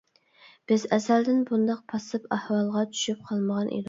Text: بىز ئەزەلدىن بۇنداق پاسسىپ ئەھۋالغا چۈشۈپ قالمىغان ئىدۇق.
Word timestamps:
بىز 0.69 0.85
ئەزەلدىن 0.95 1.43
بۇنداق 1.49 1.83
پاسسىپ 1.93 2.25
ئەھۋالغا 2.37 2.83
چۈشۈپ 2.97 3.21
قالمىغان 3.29 3.69
ئىدۇق. 3.71 3.79